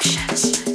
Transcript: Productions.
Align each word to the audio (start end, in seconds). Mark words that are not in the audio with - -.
Productions. 0.00 0.69